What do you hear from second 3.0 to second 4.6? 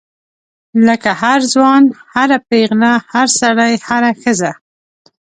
هر سړی هره ښځه.